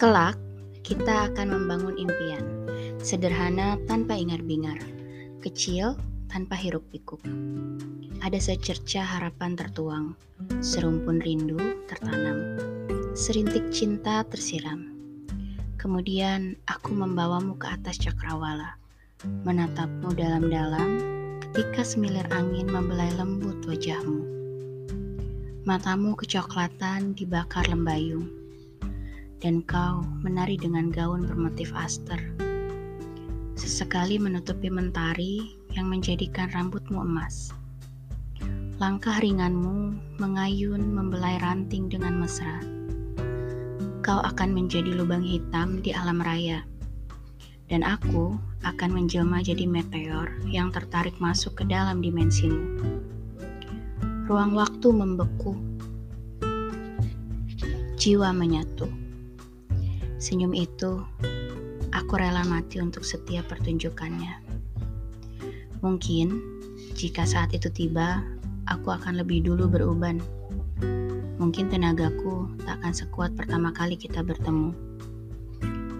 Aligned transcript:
Kelak, 0.00 0.40
kita 0.80 1.28
akan 1.28 1.60
membangun 1.60 1.92
impian. 2.00 2.40
Sederhana 3.04 3.76
tanpa 3.84 4.16
ingar-bingar. 4.16 4.80
Kecil 5.44 5.92
tanpa 6.32 6.56
hiruk-pikuk. 6.56 7.20
Ada 8.24 8.40
secerca 8.40 9.04
harapan 9.04 9.60
tertuang. 9.60 10.16
Serumpun 10.64 11.20
rindu 11.20 11.60
tertanam. 11.84 12.56
Serintik 13.12 13.68
cinta 13.76 14.24
tersiram. 14.24 14.88
Kemudian 15.76 16.56
aku 16.64 16.96
membawamu 16.96 17.60
ke 17.60 17.68
atas 17.68 18.00
cakrawala. 18.00 18.80
Menatapmu 19.44 20.16
dalam-dalam 20.16 20.96
ketika 21.44 21.84
semilir 21.84 22.24
angin 22.32 22.72
membelai 22.72 23.12
lembut 23.20 23.68
wajahmu. 23.68 24.24
Matamu 25.68 26.16
kecoklatan 26.16 27.12
dibakar 27.12 27.68
lembayung 27.68 28.40
dan 29.40 29.64
kau 29.64 30.04
menari 30.20 30.60
dengan 30.60 30.92
gaun 30.92 31.24
bermotif 31.24 31.72
aster. 31.72 32.20
Sesekali 33.56 34.20
menutupi 34.20 34.68
mentari 34.68 35.56
yang 35.72 35.88
menjadikan 35.88 36.52
rambutmu 36.52 37.00
emas. 37.00 37.52
Langkah 38.80 39.20
ringanmu 39.20 39.96
mengayun 40.20 40.80
membelai 40.80 41.40
ranting 41.40 41.88
dengan 41.88 42.20
mesra. 42.20 42.60
Kau 44.00 44.20
akan 44.24 44.56
menjadi 44.56 44.92
lubang 44.96 45.24
hitam 45.24 45.84
di 45.84 45.92
alam 45.92 46.20
raya. 46.20 46.64
Dan 47.68 47.84
aku 47.84 48.36
akan 48.64 48.90
menjelma 48.92 49.40
jadi 49.44 49.64
meteor 49.68 50.32
yang 50.48 50.72
tertarik 50.72 51.16
masuk 51.20 51.60
ke 51.60 51.64
dalam 51.68 52.00
dimensimu. 52.00 52.80
Ruang 54.28 54.56
waktu 54.56 54.88
membeku. 54.90 55.54
Jiwa 58.00 58.32
menyatu. 58.32 58.99
Senyum 60.20 60.52
itu, 60.52 61.00
aku 61.96 62.12
rela 62.20 62.44
mati 62.44 62.76
untuk 62.76 63.08
setiap 63.08 63.48
pertunjukannya. 63.48 64.36
Mungkin, 65.80 66.28
jika 66.92 67.24
saat 67.24 67.56
itu 67.56 67.72
tiba, 67.72 68.20
aku 68.68 68.92
akan 68.92 69.16
lebih 69.16 69.48
dulu 69.48 69.64
beruban. 69.64 70.20
Mungkin 71.40 71.72
tenagaku 71.72 72.52
tak 72.68 72.84
akan 72.84 72.92
sekuat 72.92 73.32
pertama 73.32 73.72
kali 73.72 73.96
kita 73.96 74.20
bertemu. 74.20 74.76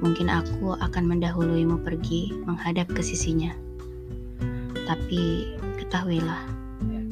Mungkin 0.04 0.28
aku 0.28 0.76
akan 0.76 1.04
mendahuluimu 1.16 1.80
pergi 1.80 2.36
menghadap 2.44 2.92
ke 2.92 3.00
sisinya. 3.00 3.56
Tapi 4.84 5.56
ketahuilah, 5.80 6.44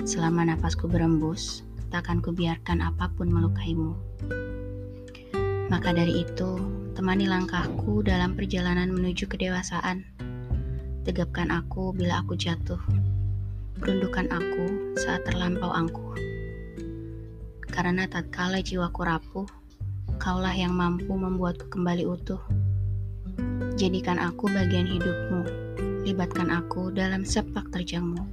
selama 0.04 0.44
napasku 0.44 0.84
berembus, 0.84 1.64
tak 1.88 2.04
akan 2.04 2.20
kubiarkan 2.20 2.84
apa 2.84 3.08
pun 3.16 3.32
melukaimu. 3.32 3.96
Maka 5.68 5.92
dari 5.92 6.24
itu, 6.24 6.56
temani 6.96 7.28
langkahku 7.28 8.00
dalam 8.00 8.32
perjalanan 8.32 8.88
menuju 8.88 9.28
kedewasaan. 9.28 10.00
Tegapkan 11.04 11.52
aku 11.52 11.92
bila 11.92 12.24
aku 12.24 12.40
jatuh. 12.40 12.80
Perundukan 13.76 14.32
aku 14.32 14.96
saat 14.96 15.28
terlampau 15.28 15.68
angkuh. 15.68 16.16
Karena 17.68 18.08
tatkala 18.08 18.64
jiwaku 18.64 19.00
rapuh, 19.04 19.48
kaulah 20.16 20.56
yang 20.56 20.72
mampu 20.72 21.12
membuatku 21.12 21.68
kembali 21.68 22.08
utuh. 22.08 22.40
Jadikan 23.76 24.16
aku 24.16 24.48
bagian 24.48 24.88
hidupmu, 24.88 25.44
libatkan 26.08 26.48
aku 26.48 26.88
dalam 26.96 27.28
sepak 27.28 27.68
terjangmu. 27.76 28.24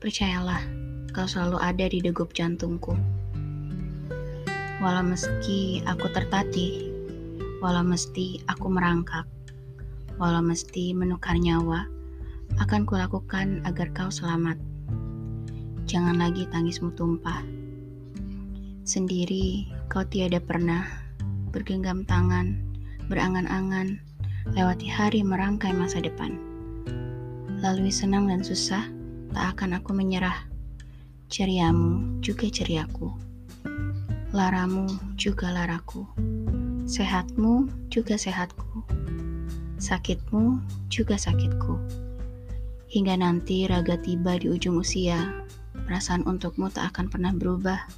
Percayalah, 0.00 0.64
kau 1.12 1.28
selalu 1.28 1.60
ada 1.60 1.84
di 1.92 2.00
degup 2.00 2.32
jantungku. 2.32 3.17
Walau 4.78 5.02
meski 5.02 5.82
aku 5.90 6.06
tertatih, 6.14 6.94
walau 7.58 7.82
mesti 7.82 8.38
aku 8.46 8.70
merangkak, 8.70 9.26
walau 10.22 10.38
mesti 10.38 10.94
menukar 10.94 11.34
nyawa, 11.34 11.90
akan 12.62 12.86
kulakukan 12.86 13.58
agar 13.66 13.90
kau 13.90 14.06
selamat. 14.06 14.54
Jangan 15.90 16.22
lagi 16.22 16.46
tangismu 16.54 16.94
tumpah. 16.94 17.42
Sendiri 18.86 19.66
kau 19.90 20.06
tiada 20.06 20.38
pernah 20.38 20.86
bergenggam 21.50 22.06
tangan, 22.06 22.54
berangan-angan, 23.10 23.98
lewati 24.54 24.86
hari 24.86 25.26
merangkai 25.26 25.74
masa 25.74 25.98
depan. 25.98 26.38
Lalui 27.58 27.90
senang 27.90 28.30
dan 28.30 28.46
susah, 28.46 28.86
tak 29.34 29.58
akan 29.58 29.82
aku 29.82 29.90
menyerah. 29.90 30.46
Ceriamu 31.26 32.22
juga 32.22 32.46
ceriaku 32.46 33.27
laramu 34.28 34.84
juga 35.16 35.48
laraku, 35.48 36.04
sehatmu 36.84 37.64
juga 37.88 38.20
sehatku, 38.20 38.84
sakitmu 39.80 40.60
juga 40.92 41.16
sakitku. 41.16 41.80
Hingga 42.92 43.24
nanti 43.24 43.64
raga 43.64 43.96
tiba 43.96 44.36
di 44.36 44.52
ujung 44.52 44.84
usia, 44.84 45.16
perasaan 45.88 46.28
untukmu 46.28 46.68
tak 46.68 46.92
akan 46.92 47.08
pernah 47.08 47.32
berubah. 47.32 47.88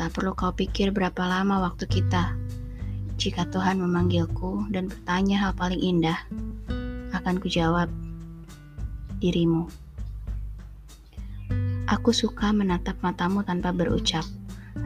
Tak 0.00 0.16
perlu 0.16 0.32
kau 0.32 0.56
pikir 0.56 0.96
berapa 0.96 1.28
lama 1.28 1.60
waktu 1.60 1.84
kita. 1.84 2.32
Jika 3.20 3.52
Tuhan 3.52 3.84
memanggilku 3.84 4.64
dan 4.72 4.88
bertanya 4.88 5.44
hal 5.44 5.52
paling 5.52 5.80
indah, 5.82 6.16
akan 7.12 7.36
kujawab, 7.36 7.92
dirimu. 9.20 9.68
Aku 11.84 12.16
suka 12.16 12.48
menatap 12.52 12.96
matamu 13.04 13.44
tanpa 13.44 13.76
berucap. 13.76 14.24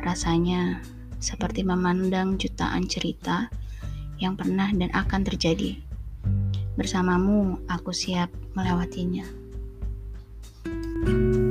Rasanya 0.00 0.80
seperti 1.20 1.60
memandang 1.60 2.40
jutaan 2.40 2.88
cerita 2.88 3.52
yang 4.16 4.38
pernah 4.38 4.72
dan 4.72 4.88
akan 4.94 5.20
terjadi. 5.28 5.76
Bersamamu, 6.78 7.60
aku 7.68 7.92
siap 7.92 8.32
melewatinya. 8.56 9.44
thank 11.02 11.34
you 11.36 11.41